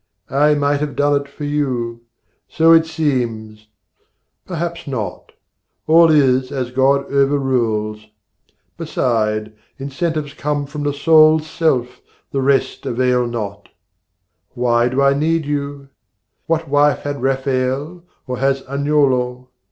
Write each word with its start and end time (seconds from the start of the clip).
'I 0.47 0.55
might 0.55 0.79
have 0.79 0.95
done 0.95 1.21
it 1.21 1.27
for 1.27 1.43
you. 1.43 2.01
So 2.49 2.73
it 2.73 2.87
seems: 2.87 3.67
Perhaps 4.47 4.87
not. 4.87 5.31
All 5.85 6.09
is 6.09 6.51
as 6.51 6.71
God 6.71 7.05
over 7.13 7.37
rules. 7.37 8.07
Beside, 8.77 9.53
incentives 9.77 10.33
come 10.33 10.65
from 10.65 10.81
the 10.81 10.91
soul's 10.91 11.45
self; 11.45 12.01
The 12.31 12.41
rest 12.41 12.83
avail 12.87 13.27
not. 13.27 13.69
Why 14.55 14.89
do 14.89 15.03
I 15.03 15.13
need 15.13 15.45
you? 15.45 15.89
What 16.47 16.67
wife 16.67 17.01
had 17.03 17.21
Rafael, 17.21 18.03
or 18.25 18.39
has 18.39 18.63
Agnolo? 18.63 19.49